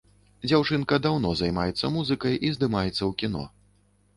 [0.45, 3.43] Дзяўчынка даўно займаецца музыкай і здымаецца ў кіно.